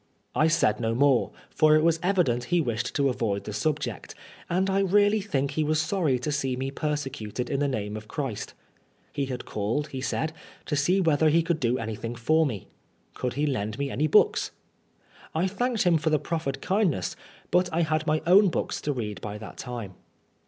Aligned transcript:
I 0.33 0.47
said 0.47 0.79
no 0.79 0.95
more, 0.95 1.31
for 1.51 1.75
it 1.75 1.83
was 1.83 1.99
evident 2.01 2.45
he 2.45 2.59
wished 2.59 2.95
to 2.95 3.07
avoid 3.07 3.43
the 3.43 3.53
subject, 3.53 4.15
and 4.49 4.67
I 4.67 4.79
really 4.79 5.21
think 5.21 5.51
he 5.51 5.63
was 5.63 5.79
sorry 5.79 6.17
to 6.17 6.31
see 6.31 6.55
me 6.55 6.71
persecuted 6.71 7.51
in 7.51 7.59
the 7.59 7.67
name 7.67 7.95
of 7.95 8.07
Christ. 8.07 8.55
He 9.13 9.25
had 9.27 9.45
called, 9.45 9.89
he 9.89 10.01
said, 10.01 10.33
to 10.65 10.75
see 10.75 11.01
whether 11.01 11.29
he 11.29 11.43
could 11.43 11.59
do 11.59 11.77
anything 11.77 12.15
for 12.15 12.47
me. 12.47 12.65
Could 13.13 13.33
he 13.33 13.45
lend 13.45 13.77
me 13.77 13.91
any 13.91 14.07
books? 14.07 14.49
I 15.35 15.45
thanked 15.45 15.83
him 15.83 15.99
for 15.99 16.09
the 16.09 16.17
proffered 16.17 16.63
kindness, 16.63 17.15
but 17.51 17.69
I 17.71 17.81
had 17.83 18.07
my 18.07 18.23
own 18.25 18.47
books 18.49 18.81
to 18.81 18.93
read 18.93 19.21
by 19.21 19.37
that 19.37 19.57
time. 19.57 19.93